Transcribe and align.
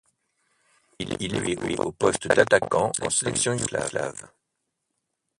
Il 0.97 1.13
évoluait 1.23 1.77
au 1.77 1.91
poste 1.91 2.27
d'attaquant 2.27 2.91
en 3.03 3.09
sélection 3.11 3.53
yougoslave. 3.53 4.31